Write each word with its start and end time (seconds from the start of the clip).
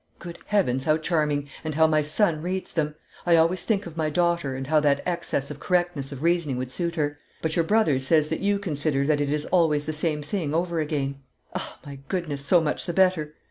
Good 0.17 0.39
heavens, 0.47 0.85
how 0.85 0.97
charming! 0.97 1.47
And 1.63 1.75
how 1.75 1.85
my 1.85 2.01
son 2.01 2.41
reads 2.41 2.73
them! 2.73 2.95
I 3.23 3.35
always 3.35 3.65
think 3.65 3.85
of 3.85 3.95
my 3.97 4.09
daughter, 4.09 4.55
and 4.55 4.65
how 4.65 4.79
that 4.79 5.03
excess 5.05 5.51
of 5.51 5.59
correctness 5.59 6.11
of 6.11 6.23
reasoning 6.23 6.57
would 6.57 6.71
suit 6.71 6.95
her; 6.95 7.19
but 7.43 7.55
your 7.55 7.65
brother 7.65 7.99
says 7.99 8.27
that 8.29 8.39
you 8.39 8.57
consider 8.57 9.05
that 9.05 9.21
it 9.21 9.31
is 9.31 9.45
always 9.45 9.85
the 9.85 9.93
same 9.93 10.23
thing 10.23 10.55
over 10.55 10.79
again. 10.79 11.19
Ah! 11.53 11.77
My 11.85 11.99
goodness, 12.07 12.43
so 12.43 12.59
much 12.59 12.87
the 12.87 12.93
better! 12.93 13.35